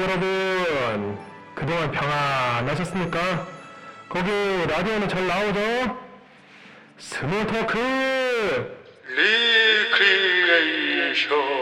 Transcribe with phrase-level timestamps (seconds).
[0.00, 1.18] 여러분,
[1.54, 3.46] 그동안 평안하셨습니까?
[4.08, 4.30] 거기
[4.66, 5.96] 라디오는 잘 나오죠?
[6.98, 7.78] Small talk!
[9.98, 11.60] 리크리에이션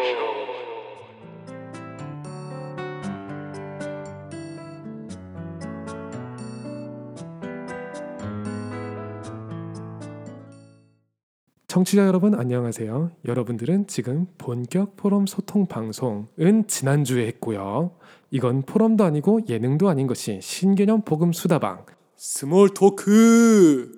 [11.68, 13.12] 청취자 여러분 안녕하세요.
[13.26, 17.92] 여러분들은 지금 본격 포럼 소통 방송은 지난주에 했고요.
[18.30, 23.90] 이건 포럼도 아니고 예능도 아닌 것이 신개념 복음 수다방 small talk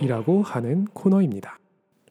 [0.00, 1.58] 이라고 하는 코너입니다.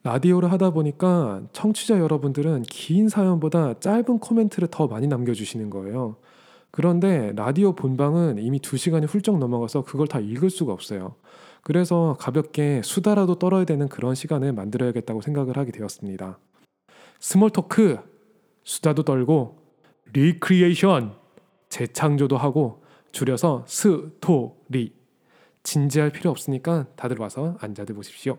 [0.04, 6.18] 라디오를 하다 보니까 청취자 여러분들은 긴 사연보다 짧은 코멘트를 더 많이 남겨주시는 거예요.
[6.72, 11.16] 그런데 라디오 본방은 이미 2시간이 훌쩍 넘어가서 그걸 다 읽을 수가 없어요.
[11.62, 16.38] 그래서 가볍게 수다라도 떨어야 되는 그런 시간을 만들어야겠다고 생각을 하게 되었습니다.
[17.20, 17.98] small talk,
[18.66, 19.58] 수다도 떨고,
[20.12, 21.16] recreation,
[21.70, 24.94] 재창조도 하고, 줄여서 스토리.
[25.64, 28.38] 진지할 필요 없으니까 다들 와서 앉아들 보십시오.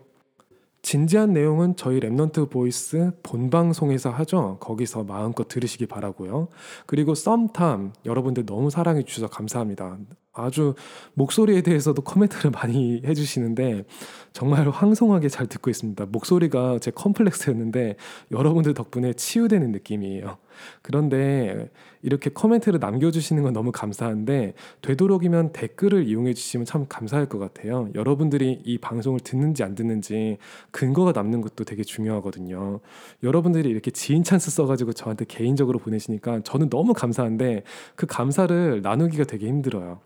[0.81, 4.57] 진지한 내용은 저희 Remnant Voice 본방송에서 하죠.
[4.61, 6.47] 거기서 마음껏 들으시기 바라고요.
[6.85, 9.97] 그리고 썸탐 여러분들 너무 사랑해 주셔서 감사합니다.
[10.37, 10.75] 아주
[11.13, 13.85] 목소리에 대해서도 코멘트를 많이 해주시는데
[14.33, 16.05] 정말 황송하게 잘 듣고 있습니다.
[16.07, 17.95] 목소리가 제 컴플렉스였는데
[18.31, 20.37] 여러분들 덕분에 치유되는 느낌이에요.
[20.81, 21.69] 그런데
[22.01, 27.89] 이렇게 코멘트를 남겨주시는 건 너무 감사한데 되도록이면 댓글을 이용해 주시면 참 감사할 것 같아요.
[27.95, 30.37] 여러분들이 이 방송을 듣는지 안 듣는지
[30.71, 32.79] 근거가 남는 것도 되게 중요하거든요.
[33.23, 37.63] 여러분들이 이렇게 지인 찬스 써가지고 저한테 개인적으로 보내시니까 저는 너무 감사한데
[37.95, 39.99] 그 감사를 나누기가 되게 힘들어요.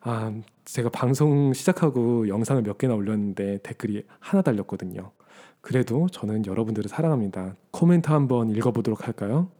[0.00, 0.32] 아,
[0.64, 5.10] 제가 방송 시작하고 영상을 몇 개나 올렸는데 댓글이 하나 달렸거든요.
[5.60, 7.56] 그래도 저는 여러분들을 사랑합니다.
[7.72, 9.50] 코멘트 한번 읽어보도록 할까요?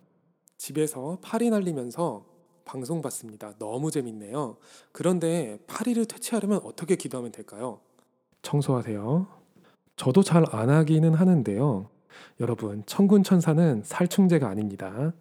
[0.59, 2.25] 집에서 파리 날리면서
[2.65, 3.53] 방송 봤습니다.
[3.59, 4.57] 너무 재밌네요.
[4.93, 7.81] 그런데 파리를 퇴치하려면 어떻게 기도하면 될까요?
[8.43, 9.27] 청소하세요.
[9.97, 11.89] 저도 잘 안 하기는 하는데요.
[12.41, 15.13] 여러분, 천군 천사는 살충제가 아닙니다.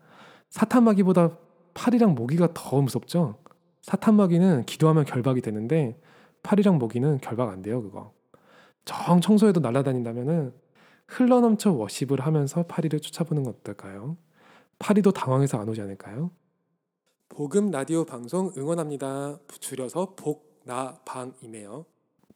[0.49, 1.37] 사탄마귀보다
[1.73, 3.37] 파리랑 모기가 더 무섭죠?
[3.81, 5.99] 사탄마귀는 기도하면 결박이 되는데
[6.43, 8.11] 파리랑 모기는 결박 안 돼요, 그거.
[8.85, 10.53] 정 청소에도 날아다닌다면은
[11.07, 14.17] 흘러넘쳐 워십을 하면서 파리를 쫓아보는 건 어떨까요?
[14.79, 16.31] 파리도 당황해서 안 오지 않을까요?
[17.29, 19.39] 복음 라디오 방송 응원합니다.
[19.59, 21.85] 줄여서 복나방이네요.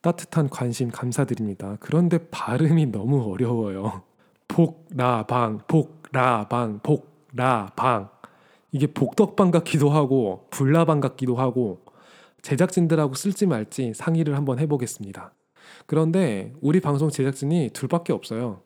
[0.01, 1.77] 따뜻한 관심 감사드립니다.
[1.79, 4.03] 그런데 발음이 너무 어려워요.
[4.47, 8.09] 복나방, 복라방, 복라방.
[8.71, 11.81] 이게 복덕방 같기도 하고 불나방 같기도 하고
[12.41, 15.33] 제작진들하고 쓸지 말지 상의를 한번 해보겠습니다.
[15.85, 18.61] 그런데 우리 방송 제작진이 둘밖에 없어요.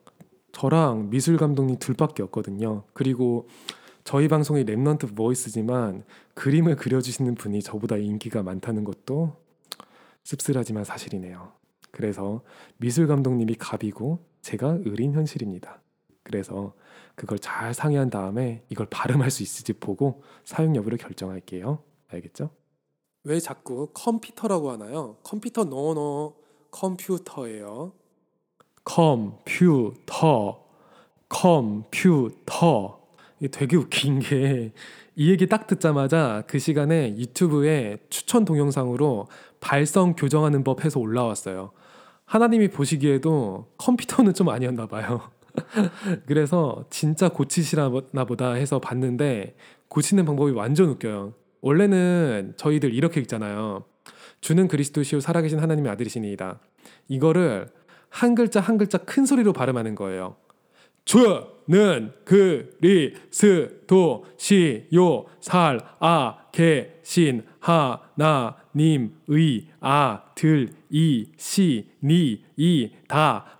[0.56, 2.84] 저랑 미술 감독님 둘밖에 없거든요.
[2.94, 3.46] 그리고
[4.04, 6.02] 저희 방송이 Remnant Voice지만
[6.32, 9.36] 그림을 그려주시는 분이 저보다 인기가 많다는 것도
[10.24, 11.52] 씁쓸하지만 사실이네요.
[11.90, 12.40] 그래서
[12.78, 15.82] 미술 감독님이 갑이고 제가 을인 현실입니다.
[16.22, 16.72] 그래서
[17.14, 21.82] 그걸 잘 상의한 다음에 이걸 발음할 수 있을지 보고 사용 여부를 결정할게요.
[22.08, 22.48] 알겠죠?
[23.24, 25.18] 왜 자꾸 컴퓨터라고 하나요?
[25.22, 26.34] 컴퓨터 no no
[26.70, 27.92] 컴퓨터예요.
[28.86, 30.64] 컴퓨터
[31.28, 33.00] 컴퓨터
[33.38, 34.72] 이게 되게 웃긴 게
[35.18, 39.26] 이 얘기 딱 듣자마자 그 시간에 유튜브에 추천 동영상으로
[39.60, 41.72] 발성 교정하는 법 해서 올라왔어요.
[42.26, 45.22] 하나님이 보시기에도 컴퓨터는 좀 아니었나 봐요.
[46.26, 47.88] 그래서 진짜 고치시나
[48.28, 49.56] 보다 해서 봤는데
[49.88, 51.32] 고치는 방법이 완전 웃겨요.
[51.62, 53.84] 원래는 저희들 이렇게 읽잖아요.
[54.42, 56.60] 주는 그리스도시요 살아계신 하나님의 아들이시니이다.
[57.08, 57.68] 이거를
[58.16, 60.36] 한 글자 한 글자 큰 소리로 발음하는 거예요.
[61.04, 70.80] 주는 그리스도 시요 살아 계신 하나님의 아들이시니이다.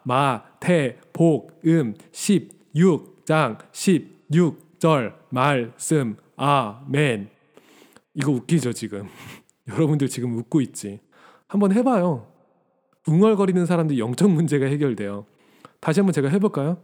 [0.04, 7.28] 마태복음 16장 16절 말씀 아멘.
[8.14, 9.06] 이거 웃기죠 지금?
[9.68, 11.00] 여러분들 지금 웃고 있지?
[11.46, 12.35] 한번 해봐요.
[13.06, 15.26] 웅얼거리는 사람들 영적 문제가 해결돼요.
[15.80, 16.78] 다시 한번 제가 해볼까요?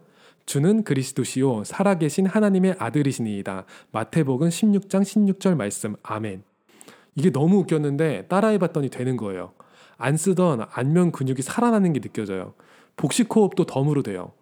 [0.47, 3.65] 주는 그리스도시요 살아계신 하나님의 아들이시니이다.
[3.93, 6.43] 마태복음 16장 16절 말씀 아멘.
[7.15, 9.53] 이게 너무 웃겼는데 따라해봤더니 되는 거예요.
[9.99, 12.55] 안 쓰던 안면 근육이 살아나는 게 느껴져요.
[12.97, 14.33] 복식 호흡도 덤으로 돼요.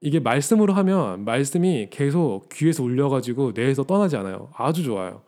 [0.00, 4.50] 이게 말씀으로 하면 말씀이 계속 귀에서 울려가지고 뇌에서 떠나지 않아요.
[4.56, 5.22] 아주 좋아요.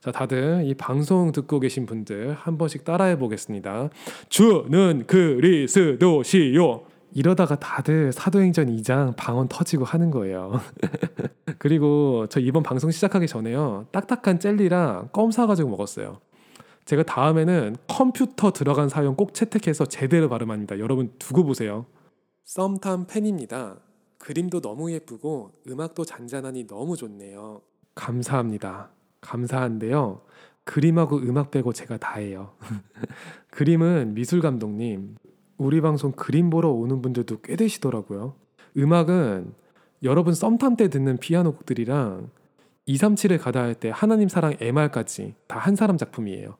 [0.00, 3.90] 자, 다들 이 방송 듣고 계신 분들 한 번씩 따라해 보겠습니다.
[4.28, 6.84] 주는 그리스도시요.
[7.14, 10.60] 이러다가 다들 사도행전 2장 방언 터지고 하는 거예요.
[11.58, 13.86] 그리고 저 이번 방송 시작하기 전에요.
[13.90, 16.20] 딱딱한 젤리랑 껌 사가지고 먹었어요.
[16.84, 20.78] 제가 다음에는 컴퓨터 들어간 사용 꼭 채택해서 제대로 발음합니다.
[20.78, 21.86] 여러분 두고 보세요.
[22.44, 23.76] 썸탐 팬입니다.
[24.18, 27.62] 그림도 너무 예쁘고 음악도 잔잔하니 너무 좋네요.
[27.94, 28.90] 감사합니다.
[29.20, 30.22] 감사한데요.
[30.64, 32.52] 그림하고 음악 빼고 제가 다 해요.
[33.50, 35.16] 그림은 미술 감독님.
[35.56, 38.34] 우리 방송 그림 보러 오는 분들도 꽤 되시더라고요.
[38.76, 39.54] 음악은
[40.04, 42.30] 여러분 썸탐 때 듣는 피아노 곡들이랑
[42.86, 46.56] 237을 가다 할 때 하나님 사랑 MR까지 다 한 사람 작품이에요.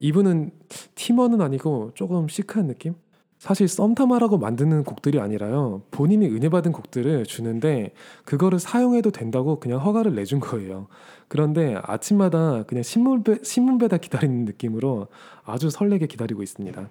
[0.00, 0.52] 이분은
[0.94, 2.94] 팀원은 아니고 조금 시크한 느낌?
[3.38, 5.82] 사실 썸탐하라고 만드는 곡들이 아니라요.
[5.92, 7.92] 본인이 은혜 받은 곡들을 주는데
[8.24, 10.88] 그거를 사용해도 된다고 그냥 허가를 내준 거예요.
[11.28, 15.06] 그런데 아침마다 그냥 신문 배, 신문 배달 기다리는 느낌으로
[15.44, 16.90] 아주 설레게 기다리고 있습니다.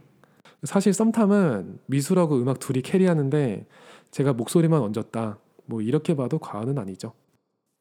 [0.63, 3.67] 사실 썸탐은 미술하고 음악 둘이 캐리하는데
[4.11, 5.39] 제가 목소리만 얹었다.
[5.65, 7.11] 뭐 이렇게 봐도 과언은 아니죠.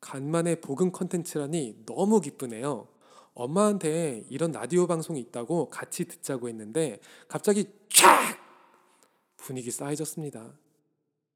[0.00, 2.88] 간만에 복음 컨텐츠라니 너무 기쁘네요.
[3.34, 6.98] 엄마한테 이런 라디오 방송이 있다고 같이 듣자고 했는데
[7.28, 8.45] 갑자기 촥
[9.46, 10.54] 분위기 쌓여졌습니다.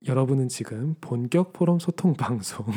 [0.05, 2.67] 여러분은 지금 본격 포럼 소통 방송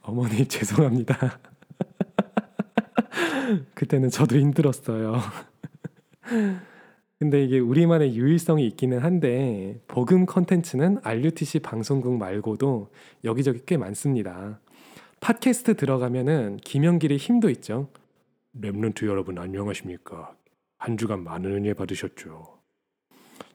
[0.00, 1.38] 어머니 죄송합니다.
[3.74, 5.20] 그때는 저도 힘들었어요.
[7.18, 12.90] 근데 이게 우리만의 유일성이 있기는 한데 복음 컨텐츠는 RUTC 방송국 말고도
[13.24, 14.60] 여기저기 꽤 많습니다.
[15.20, 17.90] 팟캐스트 들어가면은 김영길의 힘도 있죠.
[18.58, 20.34] 랩런트 여러분 안녕하십니까?
[20.78, 22.56] 한 주간 많은 은혜 받으셨죠.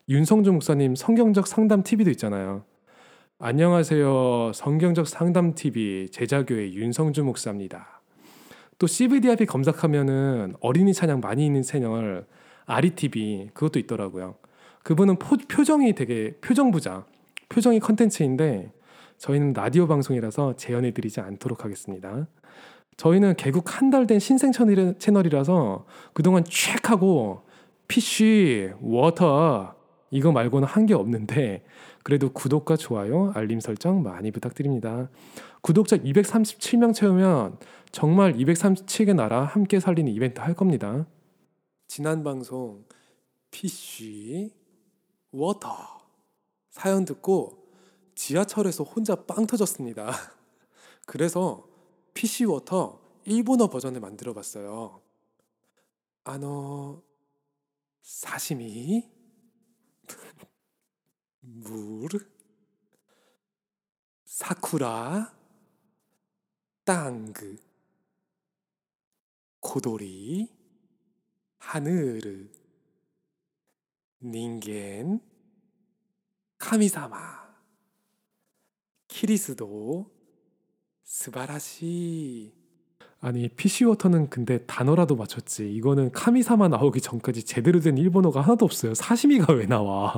[0.09, 2.65] 윤성주 목사님 성경적 상담 TV도 있잖아요.
[3.39, 4.51] 안녕하세요.
[4.53, 8.01] 성경적 상담 TV 제자교회 윤성주 목사입니다.
[8.77, 12.25] 또 CVDIP 검색하면은 어린이 찬양 많이 있는 채널
[12.65, 14.35] 아리TV 그것도 있더라고요.
[14.83, 17.05] 그분은 포, 표정이 되게 표정부자,
[17.49, 18.71] 표정이 컨텐츠인데
[19.17, 22.27] 저희는 라디오 방송이라서 재연해드리지 않도록 하겠습니다.
[22.97, 27.41] 저희는 개국 한 달 된 신생 채널이- 채널이라서 그동안 쫙 하고
[27.87, 29.75] PC, 워터
[30.11, 31.63] 이거 말고는 한 게 없는데
[32.03, 35.09] 그래도 구독과 좋아요, 알림 설정 많이 부탁드립니다.
[35.61, 37.57] 구독자 237명 채우면
[37.91, 41.05] 정말 237개 나라 함께 살리는 이벤트 할 겁니다.
[41.87, 42.83] 지난 방송
[43.51, 44.51] PC,
[45.31, 45.69] 워터
[46.71, 47.63] 사연 듣고
[48.15, 50.11] 지하철에서 혼자 빵 터졌습니다.
[51.05, 51.65] 그래서
[52.13, 55.01] PC 워터 일본어 버전을 만들어 봤어요.
[56.23, 57.03] あの
[58.01, 59.09] 刺身
[61.39, 62.09] 물
[64.25, 65.35] 사쿠라
[66.83, 67.57] 땅그
[69.59, 70.49] 고도리
[71.57, 72.51] 하늘
[74.23, 75.21] 닌겐
[76.57, 77.51] 카미사마
[79.07, 80.10] 키리스도
[81.13, 82.53] 스바라시
[83.19, 85.69] 아니 피시워터는 근데 단어라도 맞췄지.
[85.73, 88.93] 이거는 카미사마 나오기 전까지 제대로 된 일본어가 하나도 없어요.
[88.93, 90.17] 사시미가 왜 나와?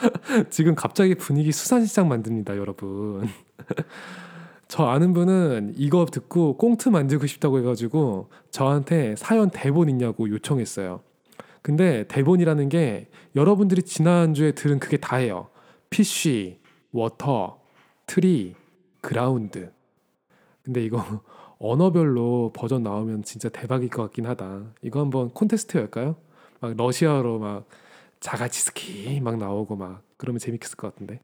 [0.50, 3.26] 지금 갑자기 분위기 수산시장 만듭니다 여러분.
[4.68, 11.00] 저 아는 분은 이거 듣고 꽁트 만들고 싶다고 해가지고 저한테 사연 대본 있냐고 요청했어요.
[11.62, 15.48] 근데 대본이라는 게 여러분들이 지난주에 들은 그게 다예요.
[15.88, 16.60] fish,
[16.92, 17.58] water,
[18.06, 18.54] tree,
[19.00, 19.72] ground
[20.64, 20.98] 근데 이거
[21.58, 24.74] 언어별로 버전 나오면 진짜 대박일 것 같긴 하다.
[24.82, 26.16] 이거 한번 콘테스트 할까요?
[26.60, 27.66] 막 러시아어로 막
[28.20, 31.20] 자가치스키 막 나오고 막 그러면 재밌겠을 것 같은데.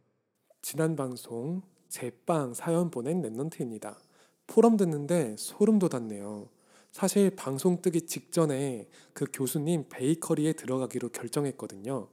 [0.63, 3.97] 지난 방송 제빵 사연 보낸 랩넌트입니다.
[4.47, 6.49] 포럼 듣는데 소름 돋았네요.
[6.93, 12.09] 사실 방송 뜨기 직전에 그 교수님 베이커리에 들어가기로 결정했거든요.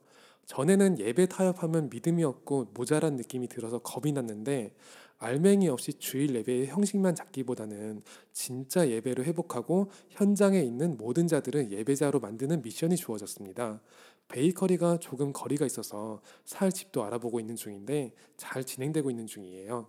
[0.46, 4.74] 전에는 예배 타협하면 믿음이 없고 모자란 느낌이 들어서 겁이 났는데
[5.20, 12.62] 알맹이 없이 주일 예배의 형식만 잡기보다는 진짜 예배로 회복하고 현장에 있는 모든 자들을 예배자로 만드는
[12.62, 13.82] 미션이 주어졌습니다.
[14.28, 19.88] 베이커리가 조금 거리가 있어서 살 집도 알아보고 있는 중인데 잘 진행되고 있는 중이에요.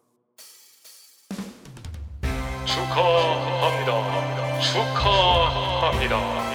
[2.65, 4.61] 축하합니다.
[4.61, 6.49] 축하합니다.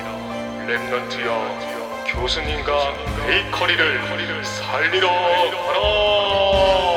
[0.65, 2.93] 랩런트여 교수님과
[3.25, 6.92] 베이커리를 살리러 가라.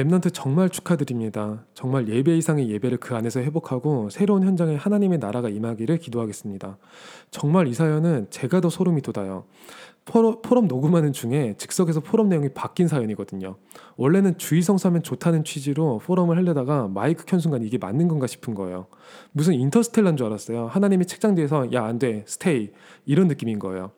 [0.00, 1.64] Remnant 정말 축하드립니다.
[1.74, 6.78] 정말 예배 이상의 예배를 그 안에서 회복하고 새로운 현장에 하나님의 나라가 임하기를 기도하겠습니다.
[7.30, 9.44] 정말 이 사연은 제가 더 소름이 돋아요.
[10.04, 13.56] 포럼, 녹음하는 중에 즉석에서 포럼 내용이 바뀐 사연이거든요.
[13.96, 18.86] 원래는 주일 성수하면 좋다는 취지로 포럼을 하려다가 마이크 켠 순간 이게 맞는 건가 싶은 거예요.
[19.32, 20.66] 무슨 인터스텔라인 줄 알았어요.
[20.66, 22.70] 하나님이 책장 뒤에서 야 안 돼, stay
[23.04, 23.90] 이런 느낌인 거예요.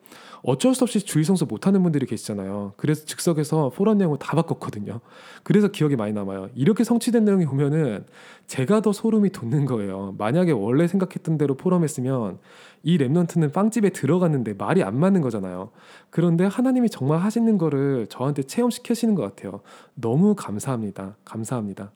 [0.45, 2.73] 어쩔 수 없이 주일 성수 못하는 분들이 계시잖아요.
[2.75, 4.99] 그래서 즉석에서 포럼 내용을 다 바꿨거든요.
[5.43, 6.49] 그래서 기억이 많이 남아요.
[6.53, 8.05] 이렇게 성취된 내용이 보면은
[8.47, 10.15] 제가 더 소름이 돋는 거예요.
[10.17, 12.39] 만약에 원래 생각했던 대로 포럼했으면
[12.83, 15.71] 이 랩넌트는 빵집에 들어갔는데 말이 안 맞는 거잖아요.
[16.09, 19.61] 그런데 하나님이 정말 하시는 거를 저한테 체험시키시는 것 같아요.
[19.95, 21.17] 너무 감사합니다.
[21.23, 21.93] 감사합니다.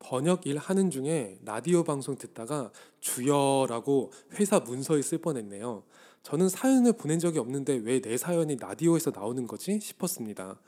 [0.00, 2.70] 번역 일 하는 중에 라디오 방송 듣다가
[3.00, 5.84] 주여라고 회사 문서에 쓸 뻔했네요.
[6.22, 10.58] 저는 사연을 보낸 적이 없는데 왜 내 사연이 라디오에서 나오는 거지 싶었습니다.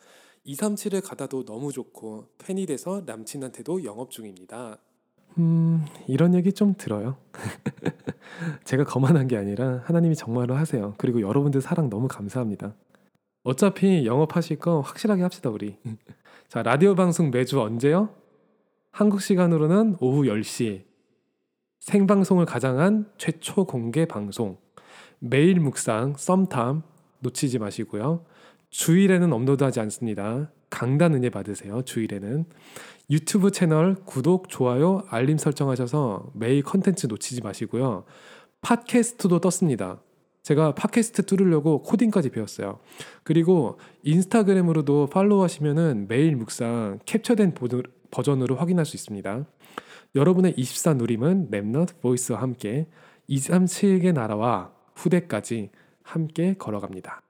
[0.46, 4.78] 237에 가다도 너무 좋고 팬이 돼서 남친한테도 영업 중입니다.
[5.40, 7.16] 음, 이런 얘기 좀 들어요.
[8.64, 10.94] 제가 거만한 게 아니라 하나님이 정말로 하세요.
[10.98, 12.74] 그리고 여러분들 사랑 너무 감사합니다.
[13.42, 15.78] 어차피 영업하실 거 확실하게 합시다, 우리.
[16.48, 18.10] 자, 라디오 방송 매주 언제요?
[18.90, 20.84] 한국 시간으로는 오후 10시.
[21.78, 24.58] 생방송을 가장한 최초 공개 방송.
[25.20, 26.82] 매일 묵상, 썸탐
[27.20, 28.26] 놓치지 마시고요.
[28.68, 30.50] 주일에는 업로드하지 않습니다.
[30.68, 31.82] 강단 은혜 받으세요.
[31.82, 32.44] 주일에는
[33.10, 38.04] 유튜브 채널 구독, 좋아요, 알림 설정하셔서 매일 컨텐츠 놓치지 마시고요.
[38.62, 40.00] 팟캐스트도 떴습니다.
[40.42, 42.78] 제가 팟캐스트 뚫으려고 코딩까지 배웠어요.
[43.24, 47.54] 그리고 인스타그램으로도 팔로우 하시면은 매일 묵상 캡처된
[48.10, 49.44] 버전으로 확인할 수 있습니다.
[50.14, 52.86] 여러분의 24 누림은 Remnant Voice와 함께
[53.28, 55.70] 237개 나라와 후대까지
[56.02, 57.22] 함께 걸어갑니다.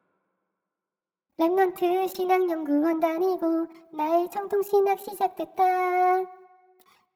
[1.40, 5.64] Remnant 신학연구원 다니고 나의 정통신학 시작됐다.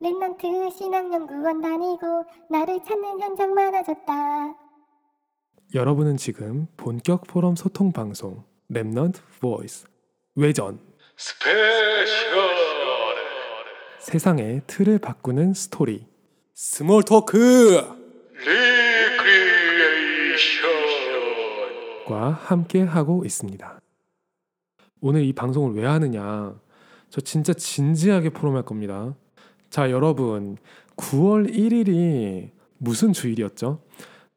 [0.00, 4.54] Remnant 신학연구원 다니고 나를 찾는 현장 많아졌다.
[5.74, 9.86] 여러분은 지금 본격 포럼 소통 방송 Remnant Voice
[10.34, 10.80] 외전
[11.18, 12.06] special
[13.98, 16.06] 세상의 틀을 바꾸는 스토리
[16.54, 17.78] small talk
[18.38, 19.84] recreation
[22.06, 23.83] 과 함께 하고 있습니다.
[25.06, 26.54] 오늘 이 방송을 왜 하느냐?
[27.11, 29.14] 저 진짜 진지하게 포럼할 겁니다.
[29.68, 30.56] 자, 여러분,
[30.96, 33.82] 9월 1일이 무슨 주일이었죠?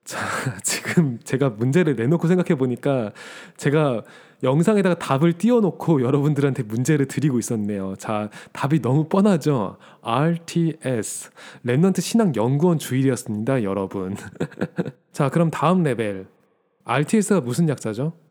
[0.03, 0.19] 자,
[0.65, 3.13] 지금 제가 문제를 내놓고 생각해 보니까
[3.55, 4.03] 제가
[4.43, 7.95] 영상에다가 답을 띄워놓고 여러분들한테 문제를 드리고 있었네요.
[7.97, 9.77] 자, 답이 너무 뻔하죠?
[10.01, 11.29] RTS,
[11.65, 14.17] Remnant 신학연구원 주일이었습니다, 여러분.
[15.13, 16.27] 자, 그럼 다음 레벨.
[16.83, 18.26] RTS가 무슨 약자죠?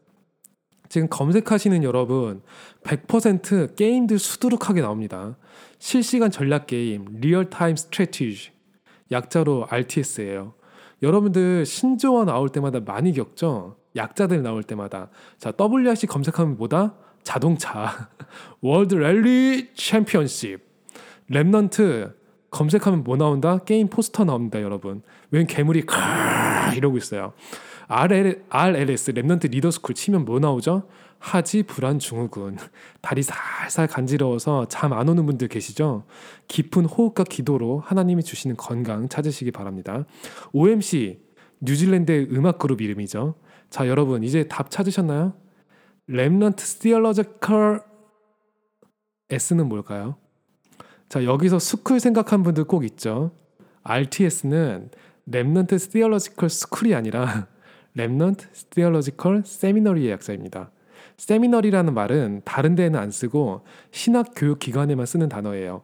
[0.89, 2.43] 지금 검색하시는 여러분
[2.85, 5.37] 100% 게임들 수두룩하게 나옵니다.
[5.79, 8.51] 실시간 전략 게임 real-time strategy
[9.13, 10.55] 약자로 RTS예요.
[11.03, 13.77] 여러분들 신조어 나올 때마다 많이 겪죠?
[13.97, 16.95] 약자들 나올 때마다 자 WRC 검색하면 뭐다?
[17.23, 18.11] 자동차
[18.61, 20.61] World Rally Championship
[21.31, 22.15] Remnant
[22.51, 23.59] 검색하면 뭐 나온다?
[23.59, 27.33] 게임 포스터 나옵니다 여러분 웬 괴물이 카 이러고 있어요
[27.89, 30.89] RL, RLS Remnant Leader School 치면 뭐 나오죠?
[31.19, 32.59] 하지 불안 증후군
[33.01, 36.05] 다리 살살 간지러워서 잠 안 오는 분들 계시죠?
[36.49, 40.05] 깊은 호흡과 기도로 하나님이 주시는 건강 찾으시기 바랍니다.
[40.53, 41.21] OMC
[41.61, 43.35] 뉴질랜드의 음악 그룹 이름이죠.
[43.71, 45.35] 자 여러분 이제 답 찾으셨나요?
[46.09, 47.83] Remnant Theological
[49.31, 50.17] S는 뭘까요?
[51.09, 53.33] 자 여기서 School 생각한 분들 꼭 있죠.
[53.83, 54.91] RTS는
[55.29, 57.49] Remnant Theological School이 아니라
[57.97, 60.71] Remnant Theological Seminary의 약자입니다.
[61.17, 65.83] Seminary라는 말은 다른 데는 안 쓰고 신학 교육 기관에만 쓰는 단어예요.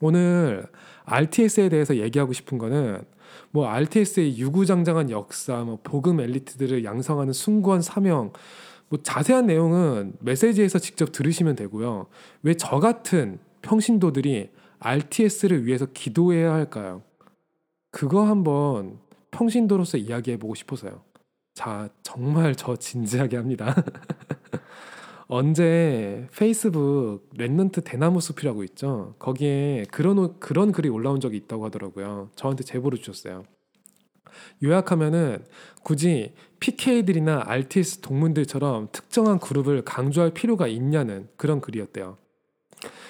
[0.00, 0.66] 오늘
[1.04, 3.02] RTS에 대해서 얘기하고 싶은 거는
[3.50, 8.32] 뭐 RTS의 유구장장한 역사, 뭐 복음 엘리트들을 양성하는 숭고한 사명,
[8.88, 12.06] 뭐 자세한 내용은 메시지에서 직접 들으시면 되고요.
[12.42, 17.02] 왜 저 같은 평신도들이 RTS를 위해서 기도해야 할까요?
[17.90, 18.98] 그거 한번
[19.30, 21.02] 평신도로서 이야기해 보고 싶어서요.
[21.58, 23.74] 자, 정말 저 진지하게 합니다.
[25.26, 29.16] 언제 페이스북 Remnant 대나무 숲이라고 있죠.
[29.18, 32.30] 거기에 그런 그런 글이 올라온 적이 있다고 하더라고요.
[32.36, 33.42] 저한테 제보를 주셨어요.
[34.62, 35.44] 요약하면은
[35.82, 42.18] 굳이 PK들이나 RTS 동문들처럼 특정한 그룹을 강조할 필요가 있냐는 그런 글이었대요.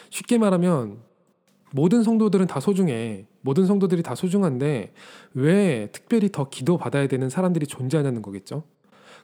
[0.08, 1.02] 쉽게 말하면
[1.72, 3.26] 모든 성도들은 다 소중해.
[3.40, 4.92] 모든 성도들이 다 소중한데
[5.34, 8.64] 왜 특별히 더 기도 받아야 되는 사람들이 존재하냐는 거겠죠.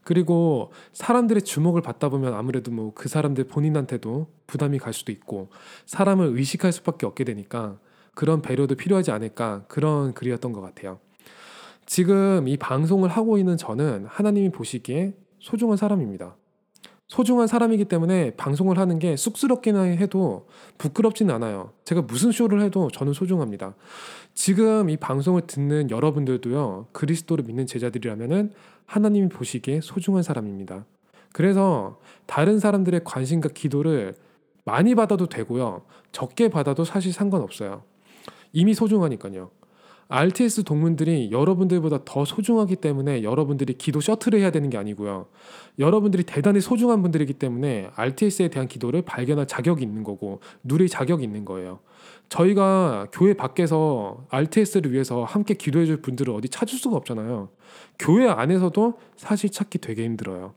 [0.04, 5.48] 그리고 사람들의 주목을 받다 보면 아무래도 뭐 그 사람들 본인한테도 부담이 갈 수도 있고
[5.86, 7.78] 사람을 의식할 수밖에 없게 되니까
[8.14, 11.00] 그런 배려도 필요하지 않을까 그런 글이었던 것 같아요.
[11.86, 16.36] 지금 이 방송을 하고 있는 저는 하나님이 보시기에 소중한 사람입니다.
[17.14, 21.70] 소중한 사람이기 때문에 방송을 하는 게 쑥스럽기는 해도 부끄럽지는 않아요.
[21.84, 23.76] 제가 무슨 쇼를 해도 저는 소중합니다.
[24.34, 28.50] 지금 이 방송을 듣는 여러분들도요, 그리스도를 믿는 제자들이라면은
[28.86, 30.86] 하나님이 보시기에 소중한 사람입니다.
[31.32, 34.16] 그래서 다른 사람들의 관심과 기도를
[34.64, 37.84] 많이 받아도 되고요, 적게 받아도 사실 상관없어요.
[38.52, 39.52] 이미 소중하니까요.
[40.08, 45.26] RTS 동문들이 여러분들보다 더 소중하기 때문에 여러분들이 기도 셔틀을 해야 되는 게 아니고요.
[45.78, 51.44] 여러분들이 대단히 소중한 분들이기 때문에 RTS에 대한 기도를 발견할 자격이 있는 거고 누릴 자격이 있는
[51.44, 51.80] 거예요.
[52.28, 57.48] 저희가 교회 밖에서 RTS를 위해서 함께 기도해 줄 분들을 어디 찾을 수가 없잖아요.
[57.98, 60.54] 교회 안에서도 사실 찾기 되게 힘들어요.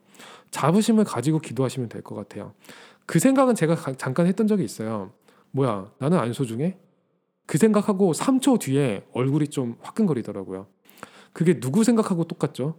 [0.51, 2.54] 자부심을 가지고 기도하시면 될 것 같아요.
[3.06, 5.12] 그 생각은 제가 가- 잠깐 했던 적이 있어요.
[5.51, 6.77] 뭐야, 나는 안 소중해?
[7.48, 10.68] 그 생각하고 3초 뒤에 얼굴이 좀 화끈거리더라고요.
[11.34, 12.75] 그게 누구 생각하고 똑같죠?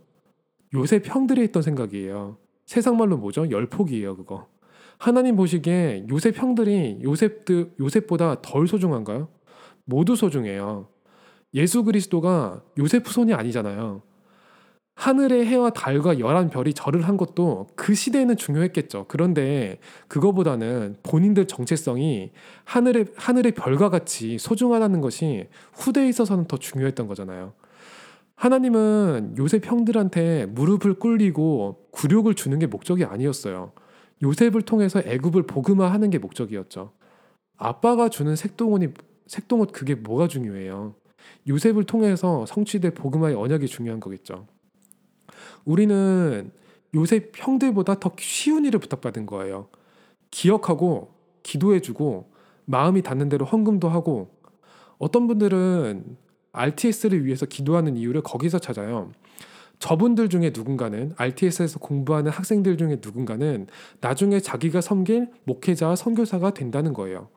[0.74, 2.36] 요셉 형들이 했던 생각이에요.
[2.66, 3.50] 세상 말로 뭐죠?
[3.50, 4.46] 열폭이에요, 그거.
[4.98, 9.28] 하나님 보시기에 요셉 형들이 요셉들 요셉보다 덜 소중한가요?
[9.84, 10.88] 모두 소중해요.
[11.54, 14.02] 예수 그리스도가 요셉 후손이 아니잖아요.
[14.98, 19.04] 하늘의 해와 달과 열한 별이 절을 한 것도 그 시대에는 중요했겠죠.
[19.06, 19.78] 그런데
[20.08, 22.32] 그거보다는 본인들 정체성이
[22.64, 27.52] 하늘의 하늘의 별과 같이 소중하다는 것이 후대에 있어서는 더 중요했던 거잖아요.
[28.34, 33.70] 하나님은 요셉 형들한테 무릎을 꿇리고 굴욕을 주는 게 목적이 아니었어요.
[34.20, 36.90] 요셉을 통해서 애굽을 복음화하는 게 목적이었죠.
[37.56, 38.88] 아빠가 주는 색동옷이
[39.28, 40.96] 색동옷 그게 뭐가 중요해요?
[41.46, 44.48] 요셉을 통해서 성취될 복음화의 언약이 중요한 거겠죠.
[45.64, 46.50] 우리는
[46.94, 49.68] 요셉 형들보다 더 쉬운 일을 부탁받은 거예요.
[50.30, 51.12] 기억하고
[51.42, 52.30] 기도해주고
[52.64, 54.30] 마음이 닿는 대로 헌금도 하고
[54.98, 56.16] 어떤 분들은
[56.52, 59.12] RTS를 위해서 기도하는 이유를 거기서 찾아요.
[59.78, 63.66] 저분들 중에 누군가는 RTS에서 공부하는 학생들 중에 누군가는
[64.00, 67.28] 나중에 자기가 섬길 목회자와 선교사가 된다는 거예요.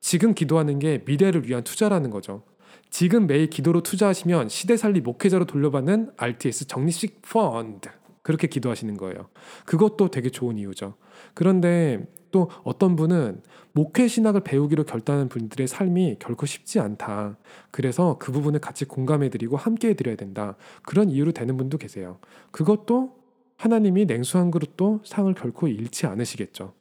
[0.00, 2.42] 지금 기도하는 게 미래를 위한 투자라는 거죠.
[2.90, 7.88] 지금 매일 기도로 투자하시면 시대 살리 목회자로 돌려받는 RTS 적립식 펀드
[8.22, 9.28] 그렇게 기도하시는 거예요.
[9.64, 10.94] 그것도 되게 좋은 이유죠.
[11.34, 13.42] 그런데 또 어떤 분은
[13.72, 17.36] 목회 신학을 배우기로 결단한 분들의 삶이 결코 쉽지 않다.
[17.70, 20.56] 그래서 그 부분을 같이 공감해드리고 함께해드려야 된다.
[20.82, 22.18] 그런 이유로 되는 분도 계세요.
[22.50, 23.16] 그것도
[23.56, 26.74] 하나님이 냉수 한 그릇도 상을 결코 잃지 않으시겠죠.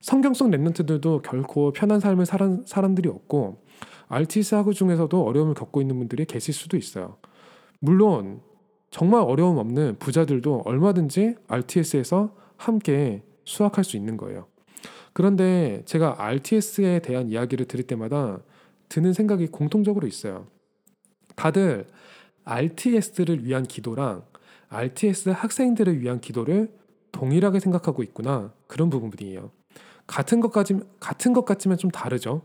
[0.00, 3.62] 성경성 랩런트들도 결코 편한 삶을 살은 사람들이 없고
[4.08, 7.16] RTS 학우 중에서도 어려움을 겪고 있는 분들이 계실 수도 있어요.
[7.80, 8.40] 물론
[8.90, 14.46] 정말 어려움 없는 부자들도 얼마든지 RTS에서 함께 수학할 수 있는 거예요.
[15.12, 18.40] 그런데 제가 RTS에 대한 이야기를 들을 때마다
[18.88, 20.46] 드는 생각이 공통적으로 있어요.
[21.36, 21.86] 다들
[22.44, 24.24] RTS를 위한 기도랑
[24.70, 26.72] RTS 학생들을 위한 기도를
[27.12, 28.90] 동일하게 생각하고 있구나 그런
[30.40, 32.42] 것까지 같은 것 같지만 좀 다르죠.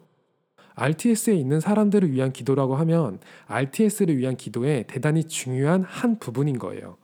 [0.75, 6.97] RTS에 있는 사람들을 위한 기도라고 하면 RTS를 위한 기도의 대단히 중요한 한 부분인 거예요.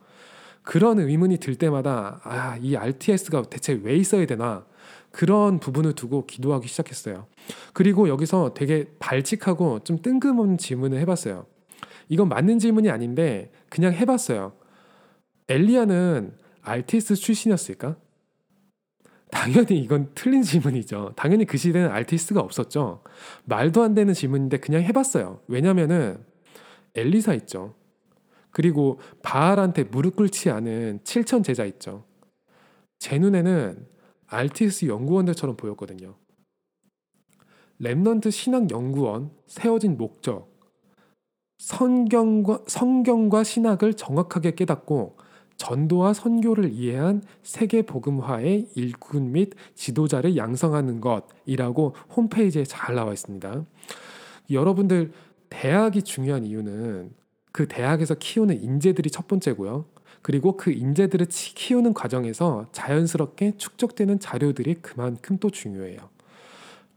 [0.64, 4.66] 그런 의문이 들 때마다 아, 이 RTS가 대체 왜 있어야 되나?
[5.12, 7.26] 그런 부분을 두고 기도하기 시작했어요.
[7.74, 11.46] 그리고 여기서 되게 발칙하고 좀 뜬금없는 질문을 해봤어요.
[12.10, 14.54] 이건 맞는 질문이 아닌데 그냥 해봤어요.
[15.48, 17.96] 엘리야는 RTS 출신이었을까?
[19.32, 21.14] 당연히 이건 틀린 질문이죠.
[21.16, 23.04] 당연히 그 시대는 RTS가 없었죠.
[23.46, 25.42] 말도 안 되는 질문인데 그냥 해봤어요.
[25.48, 26.24] 왜냐면은
[26.96, 27.76] 엘리사 있죠.
[28.52, 32.06] 그리고 바알한테 무릎 꿇지 않은 7천 제자 있죠.
[32.98, 33.88] 제 눈에는
[34.28, 36.16] RTS 연구원들처럼 보였거든요.
[37.80, 40.50] Remnant 신학 연구원 세워진 목적
[41.60, 45.18] 성경과 성경과 신학을 정확하게 깨닫고
[45.60, 53.66] 전도와 선교를 이해한 세계 복음화의 일꾼 및 지도자를 양성하는 것이라고 홈페이지에 잘 나와 있습니다.
[54.50, 55.12] 여러분들
[55.50, 57.12] 대학이 중요한 이유는
[57.52, 59.86] 그 대학에서 키우는 인재들이 첫 번째고요.
[60.22, 66.00] 그리고 그 인재들을 치- 키우는 과정에서 자연스럽게 축적되는 자료들이 그만큼 또 중요해요.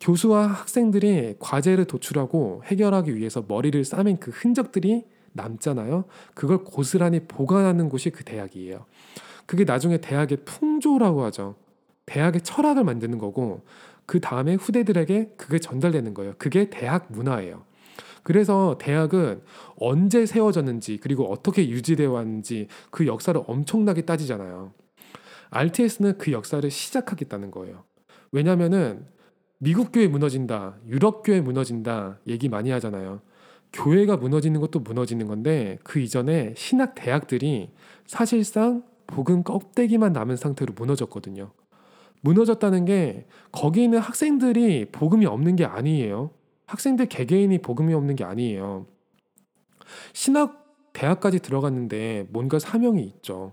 [0.01, 6.05] 교수와 학생들이 과제를 도출하고 해결하기 위해서 머리를 싸맨 그 흔적들이 남잖아요.
[6.35, 8.85] 그걸 고스란히 보관하는 곳이 그 대학이에요.
[9.47, 11.57] 그게 나중에 대학의 풍조라고 하죠.
[12.07, 13.65] 대학의 철학을 만드는 거고
[14.07, 16.35] 그 다음에 후대들에게 그게 전달되는 거예요.
[16.39, 17.65] 그게 대학 문화예요.
[18.23, 19.43] 그래서 대학은
[19.77, 24.73] 언제 세워졌는지 그리고 어떻게 유지되어 왔는지 그 역사를 엄청나게 따지잖아요.
[25.51, 27.85] RTS는 그 역사를 시작하겠다는 거예요.
[28.31, 29.07] 왜냐면은
[29.59, 33.21] 미국 교회 무너진다, 유럽 교회 무너진다 얘기 많이 하잖아요.
[33.73, 37.71] 교회가 무너지는 것도 무너지는 건데 그 이전에 신학 대학들이
[38.07, 41.53] 사실상 복음 껍데기만 남은 상태로 무너졌거든요.
[42.21, 46.31] 무너졌다는 게 거기 있는 학생들이 복음이 없는 게 아니에요.
[46.67, 48.87] 학생들 개개인이 복음이 없는 게 아니에요.
[50.13, 53.53] 신학 대학까지 들어갔는데 뭔가 사명이 있죠.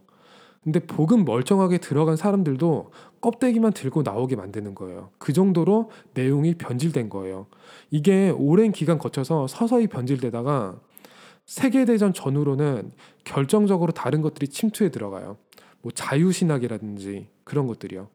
[0.71, 5.09] 근데 복음 멀쩡하게 들어간 사람들도 껍데기만 들고 나오게 만드는 거예요.
[5.17, 7.47] 그 정도로 내용이 변질된 거예요.
[7.89, 10.79] 이게 오랜 기간 거쳐서 서서히 변질되다가
[11.47, 12.91] 세계대전 전후로는
[13.23, 15.37] 결정적으로 다른 것들이 침투해 들어가요.
[15.81, 18.07] 뭐 자유신학이라든지 그런 것들이요.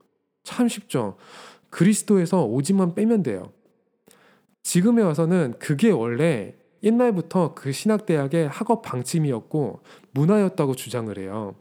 [0.45, 1.17] 참 쉽죠.
[1.71, 3.51] 그리스도에서 오직만 빼면 돼요.
[4.63, 9.81] 지금에 와서는 그게 원래 옛날부터 그 신학대학의 학업 방침이었고
[10.13, 11.57] 문화였다고 주장을 해요.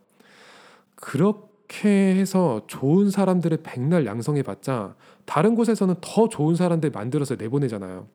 [1.04, 8.08] 그렇게 해서 좋은 사람들을 백날 양성해봤자 다른 곳에서는 더 좋은 사람들 만들어서 내보내잖아요.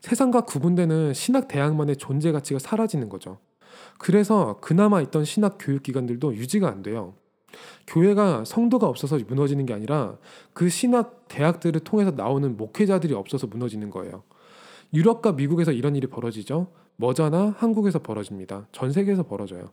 [0.00, 3.38] 세상과 구분되는 신학 대학만의 존재 가치가 사라지는 거죠.
[3.98, 7.14] 그래서 그나마 있던 신학 교육 기관들도 유지가 안 돼요.
[7.88, 10.18] 교회가 성도가 없어서 무너지는 게 아니라
[10.52, 14.22] 그 신학 대학들을 통해서 나오는 목회자들이 없어서 무너지는 거예요.
[14.94, 16.68] 유럽과 미국에서 이런 일이 벌어지죠.
[16.94, 18.68] 머자나 한국에서 벌어집니다.
[18.70, 19.70] 전 세계에서 벌어져요.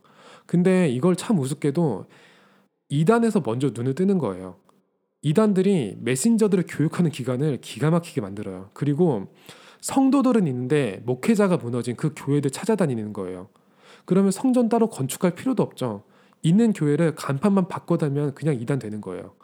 [0.49, 2.07] 근데 이걸 참 우습게도
[2.89, 4.55] 이단에서 먼저 눈을 뜨는 거예요.
[5.21, 8.71] 이단들이 메신저들을 교육하는 기관을 기가 막히게 만들어요.
[8.73, 9.27] 그리고
[9.81, 13.49] 성도들은 있는데 목회자가 무너진 그 교회들 찾아다니는 거예요.
[14.05, 16.01] 그러면 성전 따로 건축할 필요도 없죠.
[16.41, 19.35] 있는 교회를 간판만 바꿔달면 그냥 이단 되는 거예요.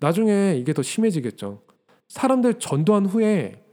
[0.00, 1.62] 나중에 이게 더 심해지겠죠.
[2.08, 3.64] 사람들 전도한 후에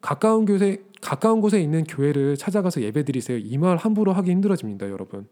[0.00, 3.38] 가까운 곳에 가까운 곳에 있는 교회를 찾아가서 예배드리세요.
[3.38, 5.26] 이 말 함부로 하기 힘들어집니다, 여러분.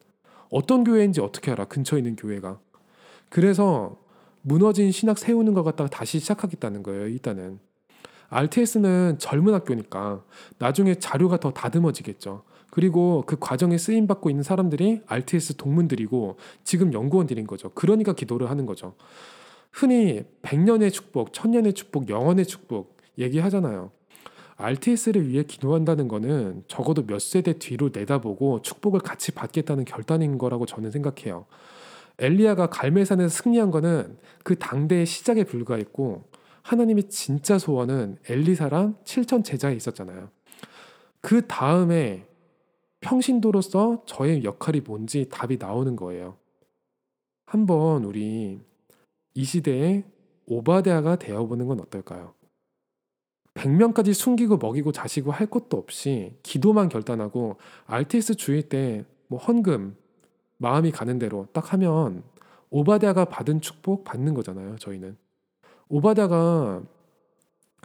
[0.51, 1.67] 어떤 교회인지 어떻게 알아?
[1.67, 2.59] 근처에 있는 교회가.
[3.29, 3.97] 그래서
[4.43, 7.09] 무너진 신학 세우는 것 갖다가 다시 시작하겠다는 거예요.
[7.09, 7.59] 일단은
[8.29, 10.23] RTS는 젊은 학교니까
[10.59, 12.43] 나중에 자료가 더 다듬어지겠죠.
[12.71, 17.71] 그리고 그 과정에 쓰임 받고 있는 사람들이 RTS 동문들이고 지금 연구원들인 거죠.
[17.71, 18.95] 그러니까 기도를 하는 거죠.
[19.73, 23.91] 흔히 100년의 축복, 1000년의 축복, 영원의 축복 얘기하잖아요.
[24.57, 30.90] RTS를 위해 기도한다는 거는 적어도 몇 세대 뒤로 내다보고 축복을 같이 받겠다는 결단인 거라고 저는
[30.90, 31.47] 생각해요.
[32.19, 36.25] 엘리야가 갈멜산에서 승리한 거는 그 당대의 시작에 불과했고
[36.62, 40.31] 하나님의 진짜 소원은 엘리사랑 7천 제자에 있었잖아요.
[41.21, 42.27] 그 다음에
[43.01, 46.37] 평신도로서 저의 역할이 뭔지 답이 나오는 거예요.
[47.45, 48.59] 한번 우리
[49.35, 50.05] 이 시대에
[50.47, 52.36] 오바데아가 되어보는 건 어떨까요?
[53.57, 59.97] 100명까지 숨기고 먹이고 자시고 할 것도 없이 기도만 결단하고 RTS 주일 때 뭐 헌금
[60.59, 62.23] 마음이 가는 대로 딱 하면
[62.71, 64.77] 오바데아가 받은 축복 받는 거잖아요.
[64.77, 65.16] 저희는
[65.88, 66.83] 오바데아가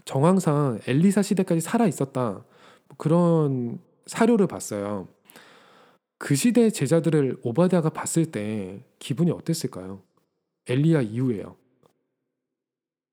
[0.05, 2.43] 정황상 엘리사 시대까지 살아 있었다
[2.97, 5.07] 그런 사료를 봤어요.
[6.17, 10.01] 그 시대의 제자들을 오바댜가 봤을 때 기분이 어땠을까요?
[10.67, 11.55] 엘리야 이후에요.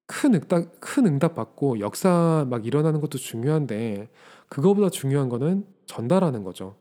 [0.08, 4.08] 큰 응답 큰 응답 받고 역사 막 일어나는 것도 중요한데
[4.48, 6.76] 그거보다 중요한 거는 전달하는 거죠.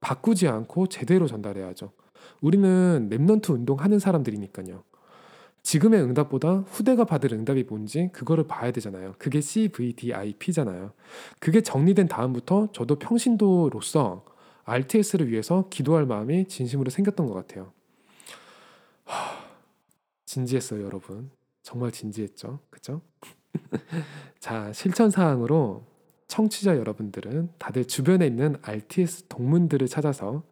[0.00, 1.92] 바꾸지 않고 제대로 전달해야죠.
[2.40, 4.82] 우리는 Remnant 운동 하는 사람들이니까요.
[5.62, 9.14] 지금의 응답보다 후대가 받을 응답이 뭔지 그거를 봐야 되잖아요.
[9.18, 10.92] 그게 CVDIP잖아요.
[11.38, 14.24] 그게 정리된 다음부터 저도 평신도로서
[14.64, 17.72] RTS를 위해서 기도할 마음이 진심으로 생겼던 것 같아요.
[19.04, 19.44] 하,
[20.24, 21.30] 진지했어요, 여러분.
[21.66, 22.60] 정말 진지했죠.
[22.70, 23.02] 그죠?
[24.38, 25.84] 자, 실천 사항으로
[26.28, 30.44] 청취자 여러분들은 다들 주변에 있는 RTS 동문들을 찾아서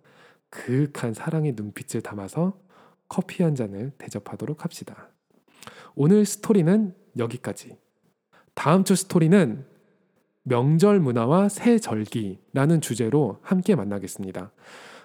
[0.50, 2.58] 그윽한 사랑의 눈빛을 담아서
[3.06, 5.08] 커피 한 잔을 대접하도록 합시다.
[5.94, 7.78] 오늘 스토리는 여기까지.
[8.54, 9.64] 다음 주 스토리는
[10.42, 14.50] 명절 문화와 새 절기라는 주제로 함께 만나겠습니다.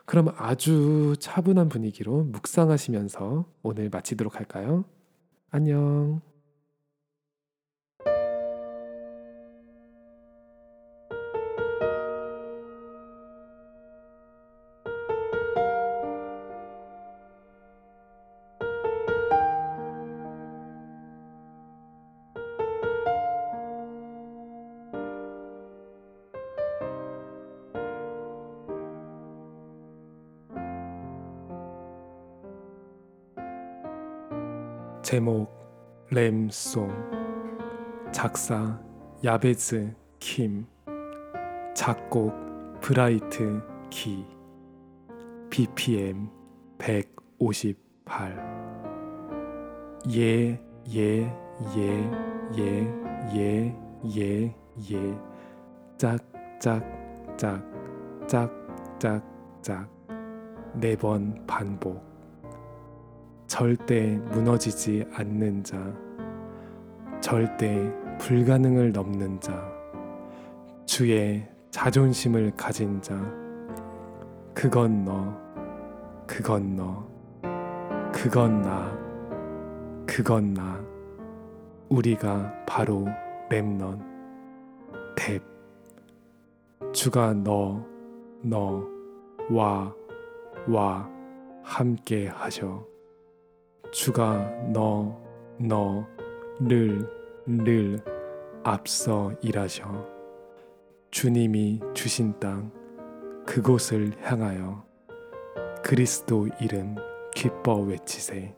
[0.06, 4.86] 그럼 아주 차분한 분위기로 묵상하시면서 오늘 마치도록 할까요?
[5.52, 6.22] 안녕.
[35.10, 35.50] 제목
[36.12, 36.88] 램송
[38.12, 38.80] 작사
[39.24, 40.68] 야베즈 킴
[41.76, 42.32] 작곡
[42.80, 44.24] 브라이트 기
[45.50, 46.30] BPM
[46.78, 48.38] 158
[50.12, 50.62] 예,
[50.94, 51.34] 예,
[51.76, 52.12] 예,
[52.56, 52.88] 예,
[53.34, 53.76] 예,
[54.16, 54.56] 예,
[54.92, 55.18] 예,
[55.98, 56.20] 짝,
[56.60, 56.84] 짝,
[57.36, 57.66] 짝,
[58.28, 58.52] 짝,
[59.00, 59.24] 짝,
[59.64, 59.90] 짝,
[60.80, 62.09] 네 번 반복.
[63.50, 65.78] 절대 무너지지 않는 자
[67.20, 69.68] 절대 불가능을 넘는 자,
[70.86, 73.16] 주의 자존심을 가진 자,
[74.54, 75.36] 그건 너,
[76.28, 77.08] 그건 너,
[78.14, 78.96] 그건 나,
[80.06, 80.80] 그건 나,
[81.90, 83.08] 우리가 바로
[83.50, 84.00] 렘넌,
[85.16, 85.42] 탭,
[86.94, 87.84] 주가 너,
[88.44, 88.86] 너,
[89.50, 89.92] 와,
[90.68, 91.10] 와,
[91.64, 92.89] 함께 하셔.
[93.92, 95.20] 주가 너,
[95.58, 96.06] 너,
[96.60, 97.10] 를,
[97.48, 98.00] 를
[98.64, 100.06] 앞서 일하셔.
[101.10, 102.72] 주님이 주신 땅,
[103.48, 104.86] 그곳을 향하여
[105.84, 106.96] 그리스도 이름
[107.34, 108.56] 기뻐 외치세.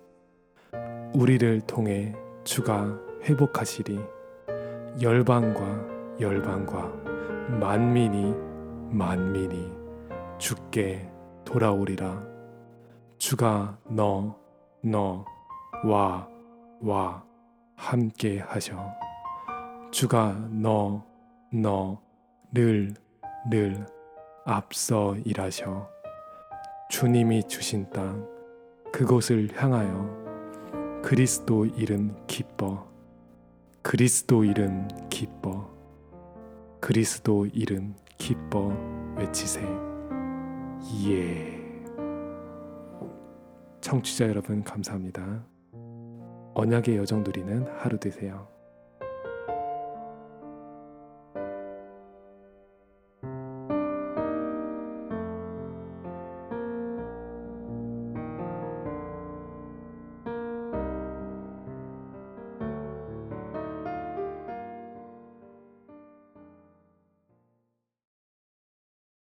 [1.14, 2.14] 우리를 통해
[2.44, 4.00] 주가 회복하시리.
[5.02, 6.88] 열방과 열방과
[7.62, 8.36] 만민이
[8.90, 9.72] 만민이
[10.38, 11.10] 주께
[11.46, 12.22] 돌아오리라.
[13.18, 14.41] 주가 너,
[14.84, 15.24] 너,
[15.84, 16.28] 와,
[16.82, 17.24] 와,
[17.76, 18.92] 함께 하셔.
[19.92, 21.06] 주가 너,
[21.54, 22.02] 너,
[22.52, 22.96] 를,
[23.50, 23.86] 를
[24.46, 25.88] 앞서 일하셔.
[26.90, 28.28] 주님이 주신 땅,
[28.92, 32.88] 그곳을 향하여 그리스도 이름 기뻐.
[33.84, 35.70] 그리스도 이름 기뻐.
[36.80, 38.76] 그리스도 이름 기뻐
[39.16, 39.62] 외치세.
[41.08, 41.61] 예.
[43.82, 45.44] 청취자 여러분 감사합니다.
[46.54, 48.51] 언약의 여정 누리는 하루 되세요.